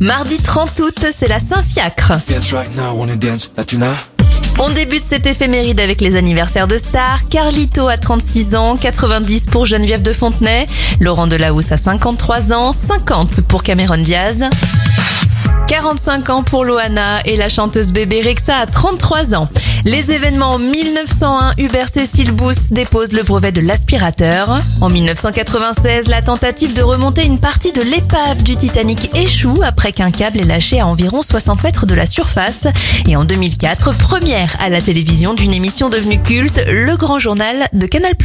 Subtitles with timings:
[0.00, 2.14] Mardi 30 août, c'est la Saint-Fiacre.
[4.58, 7.28] On débute cette éphéméride avec les anniversaires de stars.
[7.28, 10.64] Carlito a 36 ans, 90 pour Geneviève de Fontenay,
[11.00, 14.48] Laurent Delahousse a 53 ans, 50 pour Cameron Diaz.
[15.70, 19.48] 45 ans pour Loana et la chanteuse bébé Rexa a 33 ans.
[19.84, 24.58] Les événements en 1901, Hubert Cécile Bousse dépose le brevet de l'aspirateur.
[24.80, 30.10] En 1996, la tentative de remonter une partie de l'épave du Titanic échoue après qu'un
[30.10, 32.66] câble est lâché à environ 60 mètres de la surface.
[33.06, 37.86] Et en 2004, première à la télévision d'une émission devenue culte, Le Grand Journal de
[37.86, 38.16] Canal+.